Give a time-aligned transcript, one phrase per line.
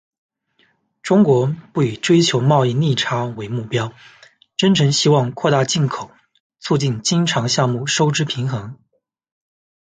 [1.03, 3.93] 中国不以追求贸易逆差为目标，
[4.57, 6.09] 真诚希望扩大进口，
[6.59, 8.79] 促进经常项目收支平衡。